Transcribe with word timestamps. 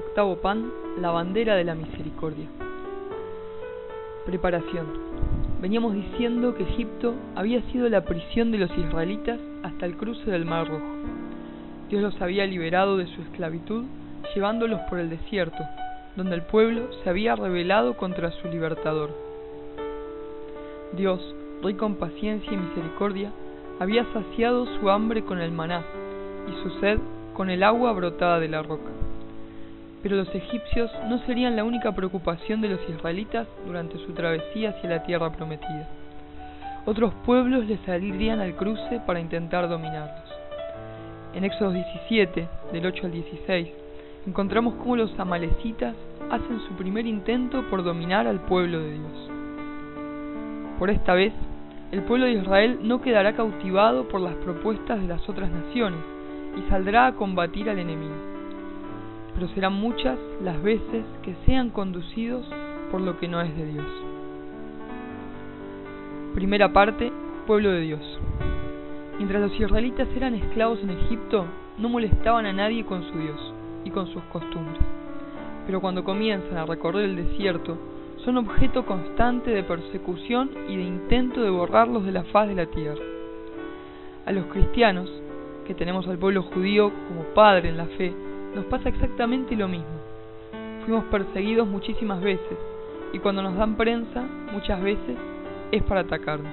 Octavo 0.00 0.36
pan, 0.36 0.72
la 0.98 1.10
bandera 1.10 1.56
de 1.56 1.64
la 1.64 1.74
misericordia. 1.74 2.46
Preparación. 4.24 4.86
Veníamos 5.60 5.92
diciendo 5.92 6.54
que 6.54 6.62
Egipto 6.62 7.14
había 7.34 7.60
sido 7.70 7.86
la 7.90 8.02
prisión 8.06 8.50
de 8.50 8.56
los 8.56 8.70
israelitas 8.78 9.38
hasta 9.62 9.84
el 9.84 9.98
cruce 9.98 10.30
del 10.30 10.46
Mar 10.46 10.68
Rojo. 10.68 10.86
Dios 11.90 12.00
los 12.00 12.22
había 12.22 12.46
liberado 12.46 12.96
de 12.96 13.08
su 13.08 13.20
esclavitud, 13.20 13.84
llevándolos 14.34 14.80
por 14.88 14.98
el 15.00 15.10
desierto, 15.10 15.62
donde 16.16 16.34
el 16.34 16.42
pueblo 16.42 16.90
se 17.04 17.10
había 17.10 17.36
rebelado 17.36 17.94
contra 17.98 18.30
su 18.30 18.48
libertador. 18.48 19.10
Dios, 20.94 21.20
rico 21.62 21.84
en 21.84 21.96
paciencia 21.96 22.50
y 22.50 22.56
misericordia, 22.56 23.32
había 23.78 24.06
saciado 24.14 24.64
su 24.78 24.88
hambre 24.88 25.24
con 25.24 25.40
el 25.40 25.52
maná 25.52 25.84
y 26.48 26.62
su 26.62 26.70
sed 26.80 26.98
con 27.34 27.50
el 27.50 27.62
agua 27.62 27.92
brotada 27.92 28.40
de 28.40 28.48
la 28.48 28.62
roca. 28.62 28.99
Pero 30.02 30.16
los 30.16 30.34
egipcios 30.34 30.90
no 31.08 31.18
serían 31.26 31.56
la 31.56 31.64
única 31.64 31.92
preocupación 31.92 32.60
de 32.60 32.70
los 32.70 32.80
israelitas 32.88 33.46
durante 33.66 33.98
su 33.98 34.12
travesía 34.12 34.70
hacia 34.70 34.90
la 34.90 35.02
tierra 35.02 35.30
prometida. 35.30 35.88
Otros 36.86 37.12
pueblos 37.26 37.66
les 37.66 37.78
saldrían 37.80 38.40
al 38.40 38.56
cruce 38.56 39.00
para 39.06 39.20
intentar 39.20 39.68
dominarlos. 39.68 40.24
En 41.34 41.44
Éxodo 41.44 41.72
17, 41.72 42.48
del 42.72 42.86
8 42.86 43.06
al 43.06 43.12
16, 43.12 43.68
encontramos 44.26 44.74
cómo 44.76 44.96
los 44.96 45.18
amalecitas 45.18 45.94
hacen 46.30 46.60
su 46.66 46.74
primer 46.74 47.06
intento 47.06 47.68
por 47.68 47.84
dominar 47.84 48.26
al 48.26 48.40
pueblo 48.40 48.80
de 48.80 48.92
Dios. 48.94 49.30
Por 50.78 50.90
esta 50.90 51.12
vez, 51.12 51.34
el 51.92 52.02
pueblo 52.02 52.24
de 52.24 52.32
Israel 52.32 52.78
no 52.82 53.02
quedará 53.02 53.34
cautivado 53.34 54.08
por 54.08 54.20
las 54.20 54.34
propuestas 54.36 55.00
de 55.00 55.08
las 55.08 55.28
otras 55.28 55.50
naciones 55.50 56.00
y 56.56 56.68
saldrá 56.70 57.08
a 57.08 57.12
combatir 57.12 57.68
al 57.68 57.78
enemigo 57.78 58.29
pero 59.34 59.48
serán 59.48 59.74
muchas 59.74 60.18
las 60.42 60.62
veces 60.62 61.04
que 61.22 61.34
sean 61.46 61.70
conducidos 61.70 62.46
por 62.90 63.00
lo 63.00 63.18
que 63.18 63.28
no 63.28 63.40
es 63.40 63.56
de 63.56 63.66
Dios. 63.66 63.86
Primera 66.34 66.72
parte, 66.72 67.12
pueblo 67.46 67.70
de 67.70 67.80
Dios. 67.80 68.20
Mientras 69.16 69.42
los 69.42 69.60
israelitas 69.60 70.08
eran 70.16 70.34
esclavos 70.34 70.80
en 70.82 70.90
Egipto, 70.90 71.46
no 71.78 71.88
molestaban 71.88 72.46
a 72.46 72.52
nadie 72.52 72.84
con 72.84 73.02
su 73.02 73.18
Dios 73.18 73.54
y 73.84 73.90
con 73.90 74.06
sus 74.06 74.22
costumbres. 74.24 74.80
Pero 75.66 75.80
cuando 75.80 76.04
comienzan 76.04 76.56
a 76.56 76.66
recorrer 76.66 77.04
el 77.04 77.16
desierto, 77.16 77.78
son 78.24 78.38
objeto 78.38 78.84
constante 78.84 79.50
de 79.50 79.62
persecución 79.62 80.50
y 80.68 80.76
de 80.76 80.82
intento 80.82 81.42
de 81.42 81.50
borrarlos 81.50 82.04
de 82.04 82.12
la 82.12 82.24
faz 82.24 82.48
de 82.48 82.54
la 82.54 82.66
tierra. 82.66 83.02
A 84.26 84.32
los 84.32 84.46
cristianos, 84.46 85.10
que 85.66 85.74
tenemos 85.74 86.06
al 86.08 86.18
pueblo 86.18 86.42
judío 86.42 86.90
como 87.08 87.24
padre 87.34 87.68
en 87.68 87.76
la 87.76 87.86
fe, 87.86 88.12
nos 88.54 88.64
pasa 88.66 88.88
exactamente 88.88 89.56
lo 89.56 89.68
mismo. 89.68 89.86
Fuimos 90.84 91.04
perseguidos 91.04 91.68
muchísimas 91.68 92.20
veces 92.20 92.58
y 93.12 93.18
cuando 93.18 93.42
nos 93.42 93.56
dan 93.56 93.76
prensa, 93.76 94.22
muchas 94.52 94.80
veces, 94.82 95.16
es 95.72 95.82
para 95.84 96.00
atacarnos. 96.00 96.52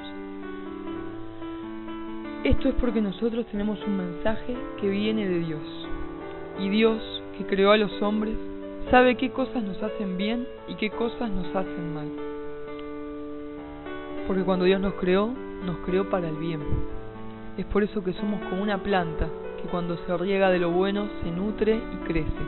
Esto 2.43 2.69
es 2.69 2.75
porque 2.75 3.01
nosotros 3.01 3.45
tenemos 3.51 3.79
un 3.85 3.97
mensaje 3.97 4.55
que 4.79 4.89
viene 4.89 5.27
de 5.27 5.39
Dios. 5.39 5.87
Y 6.59 6.69
Dios, 6.69 7.23
que 7.37 7.45
creó 7.45 7.71
a 7.71 7.77
los 7.77 8.01
hombres, 8.01 8.35
sabe 8.89 9.17
qué 9.17 9.31
cosas 9.31 9.63
nos 9.63 9.81
hacen 9.81 10.17
bien 10.17 10.47
y 10.67 10.75
qué 10.75 10.89
cosas 10.89 11.29
nos 11.29 11.47
hacen 11.55 11.93
mal. 11.93 12.07
Porque 14.27 14.43
cuando 14.43 14.65
Dios 14.65 14.81
nos 14.81 14.93
creó, 14.95 15.31
nos 15.65 15.77
creó 15.85 16.09
para 16.09 16.29
el 16.29 16.35
bien. 16.35 16.61
Es 17.57 17.65
por 17.65 17.83
eso 17.83 18.03
que 18.03 18.13
somos 18.13 18.39
como 18.49 18.61
una 18.61 18.81
planta 18.81 19.27
que 19.61 19.69
cuando 19.69 19.97
se 19.97 20.17
riega 20.17 20.49
de 20.49 20.59
lo 20.59 20.71
bueno 20.71 21.07
se 21.21 21.31
nutre 21.31 21.75
y 21.75 22.07
crece, 22.07 22.43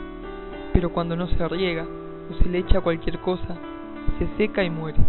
pero 0.73 0.91
cuando 0.91 1.15
no 1.15 1.27
se 1.27 1.47
riega 1.47 1.85
o 2.29 2.43
se 2.43 2.49
le 2.49 2.59
echa 2.59 2.81
cualquier 2.81 3.19
cosa, 3.19 3.57
se 4.17 4.27
seca 4.37 4.63
y 4.63 4.69
muere. 4.69 4.99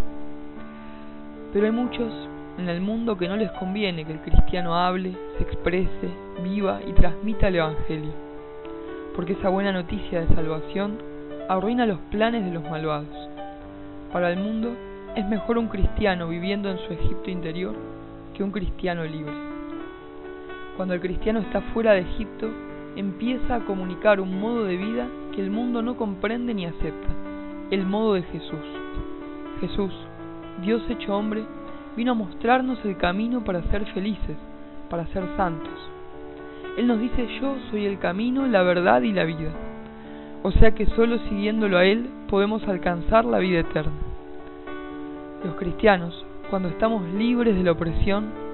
Pero 1.53 1.66
hay 1.66 1.72
muchos 1.72 2.12
en 2.59 2.69
el 2.69 2.81
mundo 2.81 3.16
que 3.16 3.28
no 3.28 3.37
les 3.37 3.50
conviene 3.53 4.05
que 4.05 4.12
el 4.12 4.21
cristiano 4.21 4.75
hable, 4.75 5.12
se 5.37 5.44
exprese, 5.44 6.09
viva 6.43 6.81
y 6.87 6.93
transmita 6.93 7.49
el 7.49 7.56
Evangelio, 7.56 8.12
porque 9.15 9.33
esa 9.33 9.49
buena 9.49 9.72
noticia 9.72 10.21
de 10.21 10.34
salvación 10.34 10.99
arruina 11.49 11.87
los 11.87 11.99
planes 12.10 12.44
de 12.44 12.53
los 12.53 12.62
malvados. 12.62 13.28
Para 14.12 14.31
el 14.31 14.39
mundo 14.39 14.72
es 15.16 15.27
mejor 15.27 15.59
un 15.59 15.69
cristiano 15.69 16.28
viviendo 16.28 16.71
en 16.71 16.78
su 16.78 16.93
Egipto 16.93 17.31
interior 17.31 17.75
que 18.34 18.43
un 18.44 18.50
cristiano 18.50 19.05
libre. 19.05 19.50
Cuando 20.80 20.94
el 20.94 21.02
cristiano 21.02 21.41
está 21.41 21.60
fuera 21.74 21.92
de 21.92 22.00
Egipto, 22.00 22.48
empieza 22.96 23.54
a 23.54 23.66
comunicar 23.66 24.18
un 24.18 24.41
modo 24.41 24.64
de 24.64 24.78
vida 24.78 25.08
que 25.34 25.42
el 25.42 25.50
mundo 25.50 25.82
no 25.82 25.98
comprende 25.98 26.54
ni 26.54 26.64
acepta, 26.64 27.08
el 27.70 27.84
modo 27.84 28.14
de 28.14 28.22
Jesús. 28.22 28.64
Jesús, 29.60 29.92
Dios 30.62 30.80
hecho 30.88 31.14
hombre, 31.14 31.44
vino 31.98 32.12
a 32.12 32.14
mostrarnos 32.14 32.82
el 32.86 32.96
camino 32.96 33.44
para 33.44 33.62
ser 33.64 33.84
felices, 33.92 34.38
para 34.88 35.06
ser 35.08 35.22
santos. 35.36 35.78
Él 36.78 36.86
nos 36.86 36.98
dice 36.98 37.28
yo 37.38 37.56
soy 37.70 37.84
el 37.84 37.98
camino, 37.98 38.47
la 38.47 38.62
verdad 38.62 39.02
y 39.02 39.12
la 39.12 39.24
vida. 39.24 39.50
O 40.42 40.50
sea 40.50 40.70
que 40.70 40.86
solo 40.86 41.18
siguiéndolo 41.28 41.76
a 41.76 41.84
Él 41.84 42.08
podemos 42.30 42.66
alcanzar 42.66 43.26
la 43.26 43.38
vida 43.38 43.60
eterna. 43.60 43.92
Los 45.44 45.56
cristianos, 45.56 46.24
cuando 46.48 46.70
estamos 46.70 47.06
libres 47.12 47.54
de 47.54 47.64
la 47.64 47.72
opresión, 47.72 48.50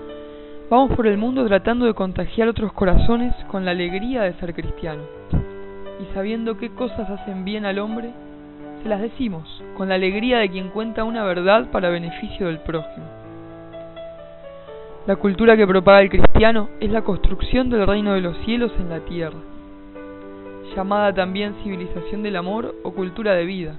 Vamos 0.69 0.97
por 0.97 1.07
el 1.07 1.17
mundo 1.17 1.47
tratando 1.47 1.87
de 1.87 1.95
contagiar 1.95 2.49
otros 2.49 2.73
corazones 2.73 3.33
con 3.47 3.65
la 3.65 3.71
alegría 3.71 4.23
de 4.23 4.35
ser 4.35 4.53
cristiano. 4.53 5.03
Y 6.01 6.13
sabiendo 6.13 6.59
qué 6.59 6.71
cosas 6.71 7.09
hacen 7.09 7.45
bien 7.45 7.65
al 7.65 7.79
hombre, 7.79 8.11
se 8.83 8.89
las 8.89 9.01
decimos, 9.01 9.63
con 9.77 9.89
la 9.89 9.95
alegría 9.95 10.39
de 10.39 10.51
quien 10.51 10.71
cuenta 10.71 11.05
una 11.05 11.23
verdad 11.23 11.71
para 11.71 11.89
beneficio 11.89 12.49
del 12.49 12.59
prójimo. 12.59 13.07
La 15.07 15.15
cultura 15.15 15.57
que 15.57 15.69
propaga 15.69 16.03
el 16.03 16.11
cristiano 16.11 16.69
es 16.81 16.91
la 16.91 17.03
construcción 17.03 17.71
del 17.71 17.87
reino 17.87 18.15
de 18.15 18.23
los 18.23 18.37
cielos 18.39 18.73
en 18.81 18.89
la 18.89 18.99
tierra, 19.05 19.39
llamada 20.75 21.13
también 21.13 21.55
civilización 21.63 22.25
del 22.25 22.35
amor 22.35 22.75
o 22.83 22.91
cultura 22.91 23.35
de 23.35 23.45
vida. 23.45 23.77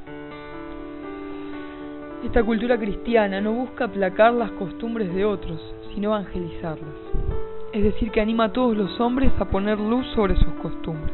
Esta 2.23 2.44
cultura 2.44 2.79
cristiana 2.79 3.39
no 3.39 3.53
busca 3.53 3.85
aplacar 3.85 4.33
las 4.33 4.50
costumbres 4.53 5.13
de 5.13 5.23
otros, 5.23 5.61
sino 5.94 6.09
evangelizarlas. 6.09 6.95
Es 7.72 7.83
decir, 7.83 8.09
que 8.09 8.19
anima 8.19 8.45
a 8.45 8.51
todos 8.51 8.75
los 8.75 9.00
hombres 9.00 9.31
a 9.39 9.45
poner 9.45 9.79
luz 9.79 10.03
sobre 10.16 10.35
sus 10.35 10.51
costumbres. 10.63 11.13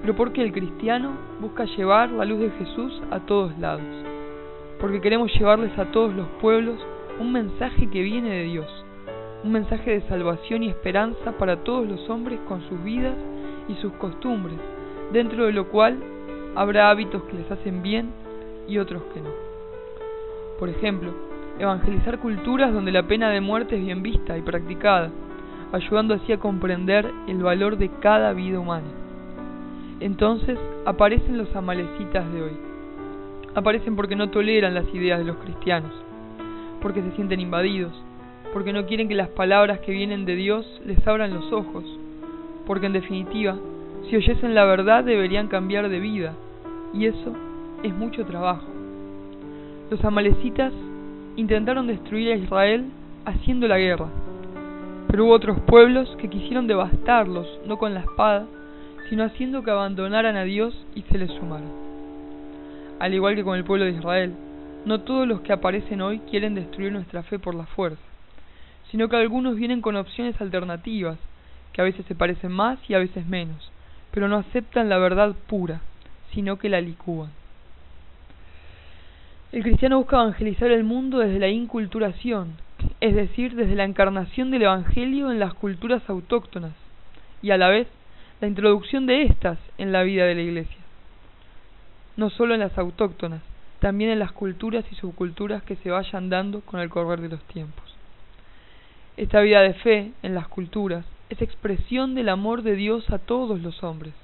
Pero 0.00 0.14
porque 0.14 0.44
el 0.44 0.52
cristiano 0.52 1.14
busca 1.40 1.64
llevar 1.64 2.10
la 2.12 2.24
luz 2.24 2.38
de 2.38 2.50
Jesús 2.50 3.02
a 3.10 3.18
todos 3.26 3.58
lados. 3.58 3.82
Porque 4.80 5.00
queremos 5.00 5.34
llevarles 5.36 5.76
a 5.76 5.86
todos 5.86 6.14
los 6.14 6.28
pueblos 6.40 6.78
un 7.18 7.32
mensaje 7.32 7.90
que 7.90 8.00
viene 8.00 8.30
de 8.30 8.44
Dios. 8.44 8.84
Un 9.42 9.50
mensaje 9.50 9.90
de 9.90 10.02
salvación 10.02 10.62
y 10.62 10.68
esperanza 10.68 11.32
para 11.38 11.64
todos 11.64 11.88
los 11.88 12.08
hombres 12.08 12.38
con 12.46 12.62
sus 12.68 12.80
vidas 12.84 13.16
y 13.68 13.74
sus 13.74 13.92
costumbres, 13.94 14.58
dentro 15.12 15.46
de 15.46 15.52
lo 15.52 15.68
cual 15.70 15.98
habrá 16.54 16.88
hábitos 16.88 17.24
que 17.24 17.36
les 17.36 17.50
hacen 17.50 17.82
bien 17.82 18.12
y 18.68 18.78
otros 18.78 19.02
que 19.12 19.20
no. 19.20 19.47
Por 20.58 20.68
ejemplo, 20.68 21.12
evangelizar 21.58 22.18
culturas 22.18 22.72
donde 22.72 22.90
la 22.92 23.04
pena 23.04 23.30
de 23.30 23.40
muerte 23.40 23.76
es 23.76 23.84
bien 23.84 24.02
vista 24.02 24.36
y 24.36 24.42
practicada, 24.42 25.10
ayudando 25.72 26.14
así 26.14 26.32
a 26.32 26.38
comprender 26.38 27.10
el 27.28 27.42
valor 27.42 27.78
de 27.78 27.90
cada 28.00 28.32
vida 28.32 28.58
humana. 28.58 28.88
Entonces 30.00 30.58
aparecen 30.84 31.38
los 31.38 31.54
amalecitas 31.54 32.32
de 32.32 32.42
hoy. 32.42 32.56
Aparecen 33.54 33.96
porque 33.96 34.16
no 34.16 34.30
toleran 34.30 34.74
las 34.74 34.92
ideas 34.92 35.18
de 35.18 35.24
los 35.26 35.36
cristianos, 35.36 35.92
porque 36.80 37.02
se 37.02 37.12
sienten 37.12 37.40
invadidos, 37.40 37.92
porque 38.52 38.72
no 38.72 38.86
quieren 38.86 39.08
que 39.08 39.14
las 39.14 39.28
palabras 39.28 39.80
que 39.80 39.92
vienen 39.92 40.24
de 40.24 40.34
Dios 40.36 40.80
les 40.84 41.04
abran 41.06 41.34
los 41.34 41.52
ojos, 41.52 41.84
porque 42.66 42.86
en 42.86 42.92
definitiva, 42.92 43.56
si 44.08 44.16
oyesen 44.16 44.54
la 44.54 44.64
verdad 44.64 45.04
deberían 45.04 45.48
cambiar 45.48 45.88
de 45.88 46.00
vida, 46.00 46.34
y 46.92 47.06
eso 47.06 47.32
es 47.82 47.94
mucho 47.94 48.24
trabajo. 48.24 48.77
Los 49.90 50.04
amalecitas 50.04 50.72
intentaron 51.36 51.86
destruir 51.86 52.30
a 52.32 52.36
Israel 52.36 52.84
haciendo 53.24 53.66
la 53.68 53.78
guerra, 53.78 54.08
pero 55.06 55.24
hubo 55.24 55.32
otros 55.32 55.58
pueblos 55.60 56.14
que 56.20 56.28
quisieron 56.28 56.66
devastarlos, 56.66 57.46
no 57.66 57.78
con 57.78 57.94
la 57.94 58.00
espada, 58.00 58.46
sino 59.08 59.24
haciendo 59.24 59.62
que 59.62 59.70
abandonaran 59.70 60.36
a 60.36 60.44
Dios 60.44 60.74
y 60.94 61.02
se 61.02 61.16
les 61.16 61.30
sumaran. 61.30 61.70
Al 62.98 63.14
igual 63.14 63.34
que 63.34 63.44
con 63.44 63.56
el 63.56 63.64
pueblo 63.64 63.86
de 63.86 63.92
Israel, 63.92 64.34
no 64.84 65.00
todos 65.00 65.26
los 65.26 65.40
que 65.40 65.54
aparecen 65.54 66.02
hoy 66.02 66.18
quieren 66.30 66.54
destruir 66.54 66.92
nuestra 66.92 67.22
fe 67.22 67.38
por 67.38 67.54
la 67.54 67.64
fuerza, 67.64 68.02
sino 68.90 69.08
que 69.08 69.16
algunos 69.16 69.56
vienen 69.56 69.80
con 69.80 69.96
opciones 69.96 70.38
alternativas, 70.38 71.18
que 71.72 71.80
a 71.80 71.84
veces 71.84 72.04
se 72.04 72.14
parecen 72.14 72.52
más 72.52 72.78
y 72.90 72.94
a 72.94 72.98
veces 72.98 73.26
menos, 73.26 73.72
pero 74.10 74.28
no 74.28 74.36
aceptan 74.36 74.90
la 74.90 74.98
verdad 74.98 75.34
pura, 75.46 75.80
sino 76.34 76.58
que 76.58 76.68
la 76.68 76.82
licúan. 76.82 77.30
El 79.50 79.62
cristiano 79.62 79.96
busca 79.96 80.16
evangelizar 80.16 80.70
el 80.70 80.84
mundo 80.84 81.20
desde 81.20 81.38
la 81.38 81.48
inculturación, 81.48 82.56
es 83.00 83.14
decir, 83.14 83.54
desde 83.54 83.76
la 83.76 83.84
encarnación 83.84 84.50
del 84.50 84.62
Evangelio 84.62 85.32
en 85.32 85.38
las 85.38 85.54
culturas 85.54 86.02
autóctonas, 86.06 86.72
y 87.40 87.50
a 87.50 87.56
la 87.56 87.68
vez 87.68 87.88
la 88.42 88.48
introducción 88.48 89.06
de 89.06 89.22
éstas 89.22 89.58
en 89.78 89.90
la 89.90 90.02
vida 90.02 90.26
de 90.26 90.34
la 90.34 90.42
Iglesia. 90.42 90.76
no 92.16 92.30
solo 92.30 92.52
en 92.52 92.60
las 92.60 92.76
autóctonas, 92.76 93.40
también 93.78 94.10
en 94.10 94.18
las 94.18 94.32
culturas 94.32 94.84
y 94.90 94.96
subculturas 94.96 95.62
que 95.62 95.76
se 95.76 95.90
vayan 95.90 96.28
dando 96.28 96.62
con 96.62 96.80
el 96.80 96.90
correr 96.90 97.20
de 97.20 97.28
los 97.28 97.42
tiempos. 97.44 97.94
Esta 99.16 99.40
vida 99.40 99.62
de 99.62 99.72
fe 99.74 100.10
en 100.24 100.34
las 100.34 100.48
culturas 100.48 101.06
es 101.30 101.40
expresión 101.40 102.16
del 102.16 102.28
amor 102.28 102.62
de 102.62 102.74
Dios 102.74 103.08
a 103.10 103.18
todos 103.18 103.60
los 103.60 103.84
hombres, 103.84 104.14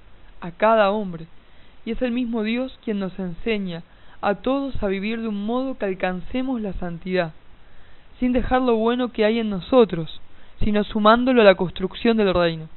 a 0.41 0.51
cada 0.51 0.91
hombre, 0.91 1.29
y 1.87 1.93
es 1.93 2.03
el 2.03 2.11
mismo 2.11 2.43
Dios 2.43 2.77
quien 2.85 2.99
nos 2.99 3.17
enseña 3.19 3.85
a 4.25 4.37
todos 4.37 4.83
a 4.83 4.87
vivir 4.87 5.21
de 5.21 5.29
un 5.29 5.45
modo 5.45 5.77
que 5.77 5.85
alcancemos 5.85 6.59
la 6.61 6.73
santidad, 6.73 7.33
sin 8.19 8.33
dejar 8.33 8.63
lo 8.63 8.77
bueno 8.77 9.13
que 9.13 9.27
hay 9.27 9.39
en 9.39 9.51
nosotros, 9.51 10.21
sino 10.61 10.83
sumándolo 10.83 11.43
a 11.43 11.45
la 11.45 11.57
construcción 11.57 12.17
del 12.17 12.33
reino. 12.33 12.69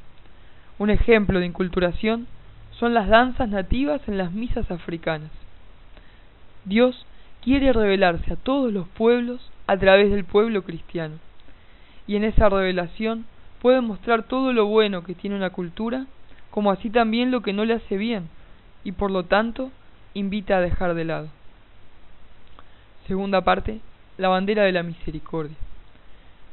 Un 0.78 0.90
ejemplo 0.90 1.40
de 1.40 1.46
inculturación 1.46 2.28
son 2.72 2.94
las 2.94 3.08
danzas 3.08 3.48
nativas 3.48 4.02
en 4.08 4.18
las 4.18 4.34
misas 4.34 4.70
africanas. 4.70 5.32
Dios 6.66 7.06
quiere 7.42 7.72
revelarse 7.72 8.34
a 8.34 8.36
todos 8.36 8.74
los 8.74 8.86
pueblos 8.90 9.40
a 9.68 9.78
través 9.78 10.12
del 10.12 10.26
pueblo 10.26 10.64
cristiano, 10.64 11.16
y 12.08 12.18
en 12.18 12.26
esa 12.26 12.50
revelación 12.50 13.26
puede 13.62 13.80
mostrar 13.80 14.24
todo 14.24 14.52
lo 14.52 14.66
bueno 14.66 15.06
que 15.06 15.16
tiene 15.16 15.38
una 15.38 15.52
cultura, 15.52 16.08
como 16.52 16.72
así 16.72 16.90
también 16.90 17.32
lo 17.32 17.42
que 17.42 17.54
no 17.54 17.64
le 17.64 17.76
hace 17.76 17.96
bien, 17.96 18.28
y 18.84 18.92
por 18.92 19.12
lo 19.12 19.24
tanto 19.24 19.72
invita 20.14 20.58
a 20.58 20.62
dejar 20.62 20.94
de 20.94 21.06
lado. 21.06 21.28
Segunda 23.08 23.42
parte, 23.42 23.80
la 24.18 24.30
bandera 24.30 24.64
de 24.64 24.72
la 24.72 24.84
misericordia. 24.84 25.56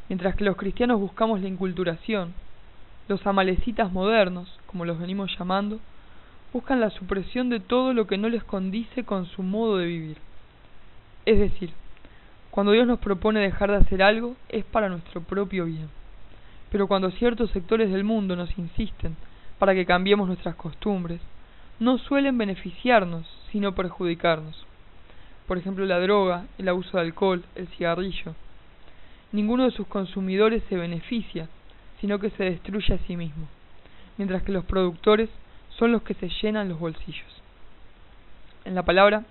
Mientras 0.08 0.36
que 0.36 0.44
los 0.44 0.56
cristianos 0.56 1.00
buscamos 1.00 1.40
la 1.40 1.48
inculturación, 1.48 2.34
los 3.08 3.26
amalecitas 3.26 3.90
modernos, 3.92 4.58
como 4.66 4.84
los 4.84 4.98
venimos 4.98 5.36
llamando, 5.38 5.80
buscan 6.52 6.80
la 6.80 6.90
supresión 6.90 7.50
de 7.50 7.60
todo 7.60 7.92
lo 7.92 8.06
que 8.06 8.18
no 8.18 8.28
les 8.28 8.44
condice 8.44 9.04
con 9.04 9.26
su 9.26 9.42
modo 9.42 9.78
de 9.78 9.86
vivir. 9.86 10.18
Es 11.26 11.38
decir, 11.38 11.72
cuando 12.50 12.72
Dios 12.72 12.86
nos 12.86 13.00
propone 13.00 13.40
dejar 13.40 13.70
de 13.70 13.78
hacer 13.78 14.02
algo, 14.02 14.36
es 14.48 14.64
para 14.64 14.88
nuestro 14.88 15.22
propio 15.22 15.64
bien. 15.64 15.88
Pero 16.70 16.86
cuando 16.86 17.10
ciertos 17.10 17.50
sectores 17.50 17.90
del 17.90 18.04
mundo 18.04 18.36
nos 18.36 18.56
insisten 18.58 19.16
para 19.58 19.74
que 19.74 19.86
cambiemos 19.86 20.28
nuestras 20.28 20.54
costumbres, 20.54 21.20
no 21.80 21.98
suelen 21.98 22.38
beneficiarnos, 22.38 23.26
sino 23.50 23.74
perjudicarnos 23.74 24.64
por 25.46 25.58
ejemplo 25.58 25.84
la 25.84 26.00
droga, 26.00 26.46
el 26.58 26.68
abuso 26.68 26.96
de 26.96 27.02
alcohol, 27.04 27.44
el 27.54 27.68
cigarrillo. 27.68 28.34
Ninguno 29.32 29.64
de 29.64 29.72
sus 29.72 29.86
consumidores 29.86 30.62
se 30.68 30.76
beneficia, 30.76 31.48
sino 32.00 32.18
que 32.18 32.30
se 32.30 32.44
destruye 32.44 32.94
a 32.94 32.98
sí 33.06 33.16
mismo, 33.16 33.46
mientras 34.16 34.42
que 34.42 34.52
los 34.52 34.64
productores 34.64 35.28
son 35.76 35.92
los 35.92 36.02
que 36.02 36.14
se 36.14 36.28
llenan 36.28 36.68
los 36.68 36.78
bolsillos. 36.78 37.42
En 38.64 38.74
la 38.74 38.84
palabra, 38.84 39.24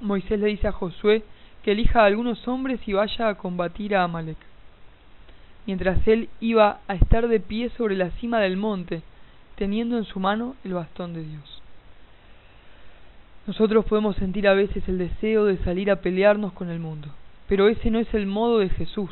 Moisés 0.00 0.38
le 0.38 0.48
dice 0.48 0.68
a 0.68 0.72
Josué 0.72 1.24
que 1.62 1.72
elija 1.72 2.02
a 2.02 2.06
algunos 2.06 2.46
hombres 2.46 2.80
y 2.86 2.92
vaya 2.92 3.28
a 3.28 3.34
combatir 3.34 3.96
a 3.96 4.04
Amalek, 4.04 4.38
mientras 5.66 6.06
él 6.06 6.28
iba 6.40 6.80
a 6.86 6.94
estar 6.94 7.28
de 7.28 7.40
pie 7.40 7.70
sobre 7.76 7.96
la 7.96 8.10
cima 8.12 8.40
del 8.40 8.56
monte, 8.56 9.02
teniendo 9.56 9.98
en 9.98 10.04
su 10.04 10.20
mano 10.20 10.54
el 10.64 10.74
bastón 10.74 11.12
de 11.12 11.24
Dios. 11.24 11.60
Nosotros 13.50 13.84
podemos 13.84 14.14
sentir 14.14 14.46
a 14.46 14.54
veces 14.54 14.88
el 14.88 14.96
deseo 14.96 15.44
de 15.44 15.56
salir 15.64 15.90
a 15.90 15.96
pelearnos 15.96 16.52
con 16.52 16.70
el 16.70 16.78
mundo, 16.78 17.08
pero 17.48 17.68
ese 17.68 17.90
no 17.90 17.98
es 17.98 18.06
el 18.14 18.24
modo 18.24 18.60
de 18.60 18.68
Jesús. 18.68 19.10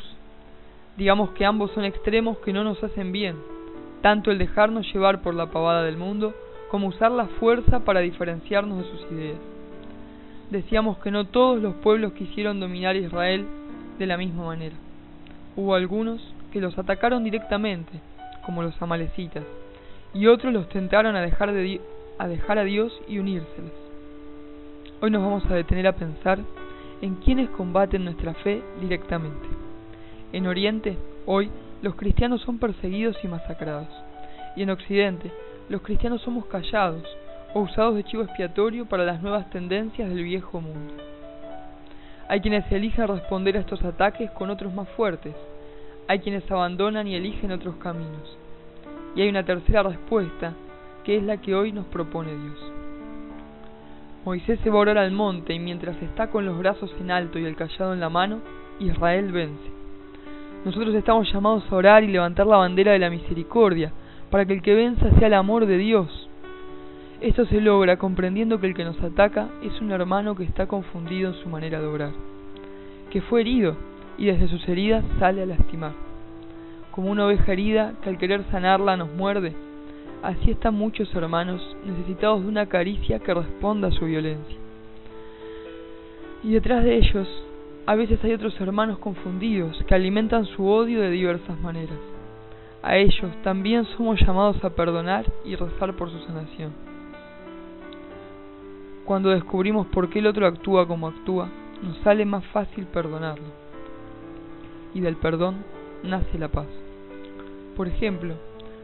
Digamos 0.95 1.31
que 1.31 1.43
ambos 1.43 1.71
son 1.71 1.83
extremos 1.83 2.37
que 2.37 2.53
no 2.53 2.63
nos 2.63 2.81
hacen 2.81 3.11
bien, 3.11 3.35
tanto 4.01 4.31
el 4.31 4.37
dejarnos 4.37 4.89
llevar 4.93 5.21
por 5.21 5.35
la 5.35 5.47
pavada 5.47 5.83
del 5.83 5.97
mundo 5.97 6.33
como 6.71 6.87
usar 6.87 7.11
la 7.11 7.25
fuerza 7.25 7.83
para 7.83 7.99
diferenciarnos 7.99 8.77
de 8.77 8.89
sus 8.89 9.11
ideas. 9.11 9.39
Decíamos 10.51 10.99
que 10.99 11.11
no 11.11 11.25
todos 11.25 11.61
los 11.61 11.75
pueblos 11.75 12.13
quisieron 12.13 12.61
dominar 12.61 12.95
Israel 12.95 13.45
de 13.97 14.05
la 14.05 14.15
misma 14.15 14.45
manera. 14.45 14.77
Hubo 15.57 15.75
algunos 15.75 16.21
que 16.53 16.61
los 16.61 16.77
atacaron 16.79 17.25
directamente, 17.25 17.91
como 18.45 18.63
los 18.63 18.81
amalecitas, 18.81 19.43
y 20.13 20.27
otros 20.27 20.53
los 20.53 20.69
tentaron 20.69 21.17
a 21.17 21.21
dejar, 21.21 21.51
de 21.51 21.81
a, 22.17 22.27
dejar 22.29 22.57
a 22.57 22.63
Dios 22.63 22.97
y 23.09 23.19
unírseles. 23.19 23.88
Hoy 25.01 25.11
nos 25.11 25.23
vamos 25.23 25.45
a 25.49 25.55
detener 25.55 25.87
a 25.87 25.95
pensar 25.95 26.39
en 27.01 27.15
quienes 27.15 27.49
combaten 27.51 28.03
nuestra 28.03 28.33
fe 28.33 28.61
directamente. 28.81 29.47
En 30.33 30.45
Oriente, 30.45 30.97
hoy, 31.25 31.49
los 31.81 31.95
cristianos 31.95 32.41
son 32.41 32.59
perseguidos 32.59 33.15
y 33.23 33.29
masacrados. 33.29 33.87
Y 34.57 34.63
en 34.63 34.71
Occidente, 34.71 35.31
los 35.69 35.81
cristianos 35.83 36.21
somos 36.21 36.47
callados 36.47 37.07
o 37.53 37.61
usados 37.61 37.95
de 37.95 38.03
chivo 38.03 38.23
expiatorio 38.23 38.87
para 38.87 39.05
las 39.05 39.21
nuevas 39.21 39.49
tendencias 39.51 40.09
del 40.09 40.21
viejo 40.21 40.59
mundo. 40.59 40.95
Hay 42.27 42.41
quienes 42.41 42.69
eligen 42.69 43.07
responder 43.07 43.55
a 43.55 43.61
estos 43.61 43.81
ataques 43.85 44.29
con 44.31 44.49
otros 44.49 44.73
más 44.73 44.89
fuertes. 44.89 45.33
Hay 46.09 46.19
quienes 46.19 46.51
abandonan 46.51 47.07
y 47.07 47.15
eligen 47.15 47.53
otros 47.53 47.75
caminos. 47.75 48.37
Y 49.15 49.21
hay 49.21 49.29
una 49.29 49.45
tercera 49.45 49.81
respuesta, 49.81 50.55
que 51.05 51.15
es 51.15 51.23
la 51.23 51.37
que 51.37 51.55
hoy 51.55 51.71
nos 51.71 51.85
propone 51.85 52.35
Dios. 52.35 52.78
Moisés 54.25 54.59
se 54.63 54.69
va 54.69 54.77
a 54.77 54.81
orar 54.81 54.97
al 54.97 55.11
monte 55.11 55.53
y 55.53 55.59
mientras 55.59 55.95
está 56.01 56.27
con 56.29 56.45
los 56.45 56.57
brazos 56.57 56.93
en 56.99 57.09
alto 57.09 57.39
y 57.39 57.45
el 57.45 57.55
callado 57.55 57.93
en 57.93 58.01
la 58.01 58.09
mano, 58.09 58.39
Israel 58.79 59.31
vence. 59.31 59.71
Nosotros 60.65 60.93
estamos 60.93 61.31
llamados 61.31 61.63
a 61.71 61.75
orar 61.75 62.03
y 62.03 62.07
levantar 62.07 62.45
la 62.45 62.57
bandera 62.57 62.91
de 62.91 62.99
la 62.99 63.09
misericordia, 63.09 63.93
para 64.29 64.45
que 64.45 64.53
el 64.53 64.61
que 64.61 64.75
venza 64.75 65.09
sea 65.11 65.27
el 65.27 65.33
amor 65.33 65.65
de 65.65 65.77
Dios. 65.77 66.29
Esto 67.21 67.45
se 67.45 67.61
logra 67.61 67.95
comprendiendo 67.97 68.59
que 68.59 68.67
el 68.67 68.73
que 68.73 68.83
nos 68.83 69.01
ataca 69.01 69.47
es 69.63 69.79
un 69.79 69.91
hermano 69.91 70.35
que 70.35 70.43
está 70.43 70.67
confundido 70.67 71.29
en 71.29 71.35
su 71.35 71.47
manera 71.47 71.79
de 71.79 71.87
obrar, 71.87 72.11
que 73.11 73.21
fue 73.21 73.41
herido 73.41 73.77
y 74.17 74.25
desde 74.25 74.49
sus 74.49 74.67
heridas 74.67 75.03
sale 75.17 75.43
a 75.43 75.45
lastimar, 75.45 75.93
como 76.91 77.09
una 77.09 77.25
oveja 77.25 77.53
herida 77.53 77.93
que 78.03 78.09
al 78.09 78.17
querer 78.17 78.43
sanarla 78.51 78.97
nos 78.97 79.11
muerde 79.13 79.68
Así 80.21 80.51
están 80.51 80.75
muchos 80.75 81.13
hermanos 81.15 81.61
necesitados 81.85 82.41
de 82.43 82.49
una 82.49 82.65
caricia 82.67 83.19
que 83.19 83.33
responda 83.33 83.87
a 83.87 83.91
su 83.91 84.05
violencia. 84.05 84.57
Y 86.43 86.51
detrás 86.51 86.83
de 86.83 86.97
ellos, 86.97 87.27
a 87.85 87.95
veces 87.95 88.21
hay 88.23 88.33
otros 88.33 88.59
hermanos 88.59 88.99
confundidos 88.99 89.81
que 89.87 89.95
alimentan 89.95 90.45
su 90.45 90.67
odio 90.67 91.01
de 91.01 91.09
diversas 91.09 91.59
maneras. 91.61 91.97
A 92.83 92.97
ellos 92.97 93.31
también 93.43 93.85
somos 93.85 94.19
llamados 94.19 94.63
a 94.63 94.69
perdonar 94.69 95.25
y 95.45 95.55
rezar 95.55 95.95
por 95.95 96.09
su 96.09 96.19
sanación. 96.19 96.71
Cuando 99.05 99.29
descubrimos 99.29 99.87
por 99.87 100.09
qué 100.09 100.19
el 100.19 100.27
otro 100.27 100.45
actúa 100.45 100.87
como 100.87 101.07
actúa, 101.07 101.49
nos 101.81 101.97
sale 101.99 102.25
más 102.25 102.45
fácil 102.47 102.85
perdonarlo. 102.85 103.47
Y 104.93 104.99
del 104.99 105.15
perdón 105.15 105.63
nace 106.03 106.37
la 106.37 106.49
paz. 106.49 106.67
Por 107.75 107.87
ejemplo, 107.87 108.35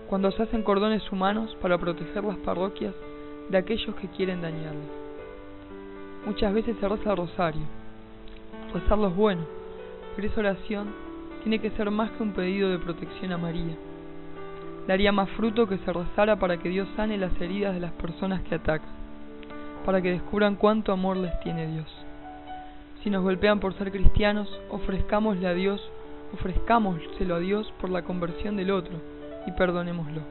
cuando 0.08 0.32
se 0.32 0.44
hacen 0.44 0.62
cordones 0.62 1.12
humanos 1.12 1.56
para 1.62 1.78
proteger 1.78 2.24
las 2.24 2.38
parroquias 2.38 2.94
de 3.50 3.58
aquellos 3.58 3.96
que 3.96 4.08
quieren 4.10 4.42
dañarlas. 4.42 5.06
Muchas 6.26 6.54
veces 6.54 6.76
se 6.80 6.88
reza 6.88 7.12
el 7.12 7.18
rosario. 7.18 7.62
Rezarlo 8.74 9.08
es 9.08 9.16
bueno, 9.16 9.42
pero 10.16 10.28
esa 10.28 10.40
oración 10.40 10.94
tiene 11.42 11.60
que 11.60 11.72
ser 11.72 11.90
más 11.92 12.12
que 12.12 12.24
un 12.24 12.34
pedido 12.34 12.70
de 12.70 12.80
protección 12.80 13.32
a 13.32 13.38
María. 13.38 13.76
Daría 14.88 15.12
más 15.12 15.30
fruto 15.32 15.68
que 15.68 15.80
se 15.80 15.92
rezara 15.92 16.38
para 16.38 16.58
que 16.58 16.70
Dios 16.70 16.88
sane 16.96 17.18
las 17.18 17.40
heridas 17.42 17.74
de 17.74 17.80
las 17.80 17.92
personas 17.94 18.42
que 18.44 18.56
atacan, 18.56 18.90
para 19.86 20.02
que 20.02 20.12
descubran 20.12 20.56
cuánto 20.56 20.92
amor 20.92 21.18
les 21.18 21.40
tiene 21.40 21.68
Dios. 21.68 21.88
Si 23.04 23.10
nos 23.10 23.24
golpean 23.24 23.60
por 23.60 23.74
ser 23.76 23.92
cristianos, 23.92 24.50
ofrezcámosle 24.70 25.48
a 25.48 25.54
Dios, 25.54 25.82
ofrezcámoselo 26.34 27.36
a 27.36 27.40
Dios 27.40 27.72
por 27.80 27.90
la 27.90 28.04
conversión 28.04 28.56
del 28.58 28.72
otro 28.72 29.15
y 29.46 29.52
perdonémoslo. 29.52 30.22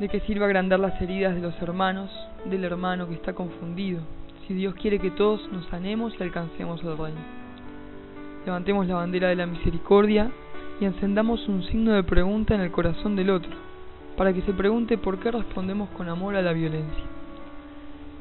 ¿De 0.00 0.08
qué 0.08 0.20
sirve 0.20 0.44
agrandar 0.44 0.78
las 0.78 1.00
heridas 1.00 1.34
de 1.34 1.40
los 1.40 1.60
hermanos, 1.62 2.10
del 2.44 2.64
hermano 2.64 3.08
que 3.08 3.14
está 3.14 3.32
confundido, 3.32 4.00
si 4.46 4.54
Dios 4.54 4.74
quiere 4.74 4.98
que 4.98 5.10
todos 5.10 5.40
nos 5.52 5.66
sanemos 5.68 6.12
y 6.18 6.22
alcancemos 6.22 6.82
el 6.82 6.98
reino? 6.98 7.20
Levantemos 8.44 8.86
la 8.86 8.96
bandera 8.96 9.28
de 9.28 9.36
la 9.36 9.46
misericordia 9.46 10.30
y 10.80 10.84
encendamos 10.84 11.48
un 11.48 11.62
signo 11.64 11.92
de 11.92 12.02
pregunta 12.02 12.54
en 12.54 12.60
el 12.60 12.70
corazón 12.70 13.16
del 13.16 13.30
otro, 13.30 13.50
para 14.16 14.32
que 14.32 14.42
se 14.42 14.52
pregunte 14.52 14.98
por 14.98 15.18
qué 15.18 15.30
respondemos 15.30 15.88
con 15.90 16.08
amor 16.08 16.36
a 16.36 16.42
la 16.42 16.52
violencia. 16.52 17.04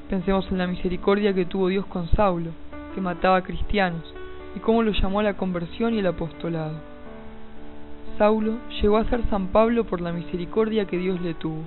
Pensemos 0.10 0.50
en 0.52 0.60
la 0.60 0.68
misericordia 0.68 1.34
que 1.34 1.46
tuvo 1.46 1.68
Dios 1.68 1.86
con 1.88 2.08
Saulo, 2.12 2.52
que 2.94 3.02
mataba 3.02 3.38
a 3.38 3.44
cristianos, 3.44 4.14
y 4.56 4.60
cómo 4.60 4.82
lo 4.82 4.92
llamó 4.92 5.20
a 5.20 5.24
la 5.24 5.36
conversión 5.36 5.94
y 5.94 6.00
el 6.00 6.08
apostolado. 6.08 6.95
Saulo 8.18 8.58
llegó 8.82 8.98
a 8.98 9.10
ser 9.10 9.22
San 9.30 9.48
Pablo 9.48 9.84
por 9.84 10.00
la 10.00 10.14
misericordia 10.14 10.86
que 10.86 10.98
Dios 10.98 11.20
le 11.22 11.34
tuvo. 11.34 11.64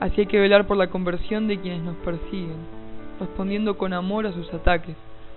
Así 0.00 0.20
hay 0.20 0.26
que 0.26 0.38
velar 0.38 0.66
por 0.66 0.76
la 0.76 0.88
conversión 0.88 1.48
de 1.48 1.58
quienes 1.58 1.82
nos 1.82 1.96
persiguen, 1.96 2.56
respondiendo 3.18 3.78
con 3.78 3.92
amor 3.92 4.26
a 4.26 4.32
sus 4.32 4.52
ataques, 4.52 4.96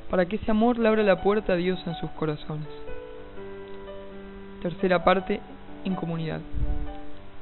para 0.09 0.25
que 0.25 0.35
ese 0.35 0.51
amor 0.51 0.77
le 0.77 0.87
abra 0.87 1.03
la 1.03 1.21
puerta 1.21 1.53
a 1.53 1.55
Dios 1.55 1.79
en 1.87 1.95
sus 1.95 2.09
corazones. 2.11 2.67
Tercera 4.61 5.03
parte, 5.03 5.39
en 5.85 5.95
comunidad. 5.95 6.41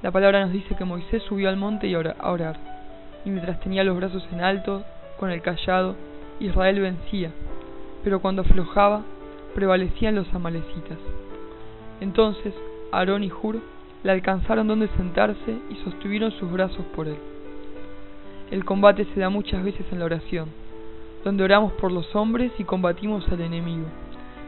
La 0.01 0.11
palabra 0.11 0.41
nos 0.41 0.53
dice 0.53 0.75
que 0.75 0.85
Moisés 0.85 1.23
subió 1.23 1.49
al 1.49 1.57
monte 1.57 1.87
y 1.87 1.93
a 1.95 1.99
orar. 1.99 2.57
y 3.25 3.31
mientras 3.31 3.59
tenía 3.59 3.83
los 3.83 3.97
brazos 3.97 4.25
en 4.31 4.39
alto, 4.39 4.83
con 5.19 5.29
el 5.29 5.41
callado, 5.41 5.95
Israel 6.39 6.79
vencía, 6.79 7.31
pero 8.03 8.21
cuando 8.21 8.43
aflojaba, 8.43 9.01
prevalecían 9.53 10.15
los 10.15 10.33
amalecitas. 10.33 10.97
Entonces 12.01 12.53
Aarón 12.91 13.23
y 13.23 13.31
Hur 13.31 13.59
le 14.03 14.11
alcanzaron 14.11 14.67
donde 14.67 14.87
sentarse 14.89 15.57
y 15.69 15.75
sostuvieron 15.83 16.31
sus 16.31 16.51
brazos 16.51 16.85
por 16.95 17.07
él. 17.07 17.17
El 18.51 18.65
combate 18.65 19.05
se 19.13 19.19
da 19.19 19.29
muchas 19.29 19.63
veces 19.63 19.85
en 19.91 19.99
la 19.99 20.05
oración, 20.05 20.49
donde 21.23 21.43
oramos 21.43 21.73
por 21.73 21.91
los 21.91 22.15
hombres 22.15 22.51
y 22.57 22.63
combatimos 22.63 23.27
al 23.29 23.41
enemigo, 23.41 23.85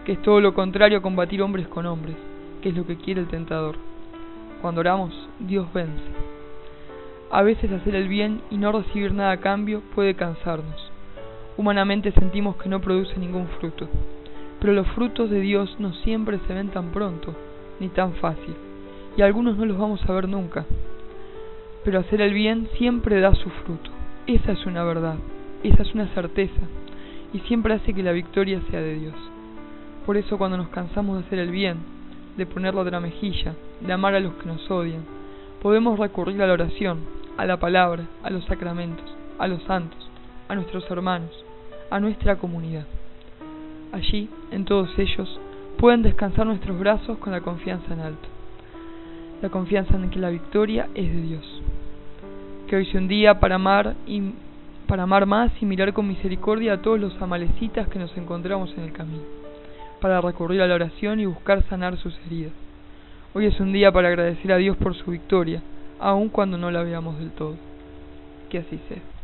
que 0.06 0.14
es 0.14 0.22
todo 0.22 0.40
lo 0.42 0.54
contrario 0.54 0.98
a 0.98 1.02
combatir 1.02 1.42
hombres 1.42 1.68
con 1.68 1.86
hombres, 1.86 2.16
que 2.62 2.70
es 2.70 2.76
lo 2.76 2.86
que 2.88 2.98
quiere 2.98 3.22
el 3.22 3.28
tentador. 3.28 3.76
Cuando 4.62 4.82
oramos, 4.82 5.14
Dios 5.40 5.72
vence. 5.74 6.02
A 7.30 7.44
veces 7.44 7.72
hacer 7.72 7.96
el 7.96 8.08
bien 8.08 8.42
y 8.50 8.58
no 8.58 8.72
recibir 8.72 9.14
nada 9.14 9.32
a 9.32 9.38
cambio 9.38 9.82
puede 9.94 10.16
cansarnos. 10.16 10.92
Humanamente 11.58 12.12
sentimos 12.12 12.56
que 12.56 12.70
no 12.70 12.82
produce 12.82 13.18
ningún 13.20 13.48
fruto, 13.60 13.88
pero 14.62 14.74
los 14.74 14.88
frutos 14.90 15.32
de 15.32 15.42
Dios 15.42 15.76
no 15.80 15.92
siempre 15.92 16.40
se 16.48 16.54
ven 16.54 16.70
tan 16.70 16.92
pronto, 16.92 17.34
ni 17.80 17.90
tan 17.90 18.14
fácil, 18.14 18.54
y 19.18 19.24
algunos 19.24 19.58
no 19.58 19.66
los 19.66 19.78
vamos 19.78 20.08
a 20.08 20.14
ver 20.14 20.30
nunca. 20.30 20.66
Pero 21.84 22.00
hacer 22.00 22.22
el 22.22 22.32
bien 22.32 22.70
siempre 22.78 23.20
da 23.20 23.34
su 23.34 23.50
fruto. 23.50 23.90
Esa 24.28 24.52
es 24.52 24.66
una 24.68 24.84
verdad, 24.84 25.16
esa 25.64 25.82
es 25.82 25.96
una 25.96 26.08
certeza, 26.14 26.62
y 27.34 27.40
siempre 27.40 27.74
hace 27.74 27.92
que 27.94 28.04
la 28.04 28.12
victoria 28.12 28.62
sea 28.70 28.82
de 28.82 29.00
Dios. 29.00 29.16
Por 30.06 30.16
eso 30.16 30.38
cuando 30.38 30.58
nos 30.58 30.70
cansamos 30.70 31.18
de 31.18 31.26
hacer 31.26 31.40
el 31.40 31.50
bien, 31.50 31.78
de 32.38 32.46
poner 32.46 32.76
la 32.76 33.00
mejilla, 33.00 33.56
de 33.82 33.92
amar 33.92 34.14
a 34.14 34.20
los 34.20 34.34
que 34.36 34.46
nos 34.46 34.70
odian, 34.70 35.04
podemos 35.60 35.98
recurrir 35.98 36.40
a 36.42 36.48
la 36.48 36.54
oración, 36.54 37.00
a 37.36 37.46
la 37.48 37.58
palabra, 37.58 38.06
a 38.22 38.30
los 38.30 38.46
sacramentos, 38.46 39.12
a 39.40 39.48
los 39.48 39.64
santos, 39.64 40.10
a 40.48 40.54
nuestros 40.54 40.90
hermanos, 40.92 41.32
a 41.90 42.00
nuestra 42.00 42.38
comunidad. 42.38 42.86
Allí, 43.92 44.30
en 44.52 44.66
todos 44.66 44.90
ellos, 44.98 45.40
pueden 45.78 46.02
descansar 46.02 46.46
nuestros 46.46 46.80
brazos 46.80 47.18
con 47.18 47.34
la 47.34 47.42
confianza 47.42 47.94
en 47.94 48.00
alto, 48.00 48.30
la 49.42 49.50
confianza 49.50 49.96
en 49.96 50.10
que 50.10 50.20
la 50.20 50.30
victoria 50.30 50.88
es 50.96 51.14
de 51.14 51.22
Dios. 51.22 51.62
Que 52.68 52.78
hoy 52.78 52.86
sea 52.86 53.02
un 53.02 53.08
día 53.08 53.40
para 53.40 53.56
amar 53.56 53.96
y 54.08 54.32
para 54.88 55.04
amar 55.04 55.26
más 55.26 55.52
y 55.62 55.66
mirar 55.66 55.94
con 55.94 56.08
misericordia 56.08 56.74
a 56.74 56.82
todos 56.82 57.00
los 57.00 57.22
amalecitas 57.22 57.88
que 57.88 58.00
nos 58.00 58.16
encontramos 58.18 58.74
en 58.78 58.84
el 58.84 58.94
camino, 58.94 59.24
para 60.00 60.22
recurrir 60.22 60.62
a 60.62 60.68
la 60.68 60.76
oración 60.76 61.20
y 61.20 61.26
buscar 61.26 61.64
sanar 61.68 61.98
sus 61.98 62.18
heridas. 62.26 62.54
Hoy 63.34 63.46
es 63.46 63.60
un 63.60 63.72
día 63.72 63.92
para 63.92 64.10
agradecer 64.10 64.52
a 64.52 64.58
Dios 64.58 64.78
por 64.78 64.96
su 64.96 65.12
victoria, 65.12 65.62
aun 66.00 66.30
cuando 66.30 66.58
no 66.58 66.72
la 66.72 66.84
veamos 66.84 67.18
del 67.20 67.32
todo. 67.32 67.56
Que 68.50 68.60
así 68.60 68.80
sea. 68.90 69.21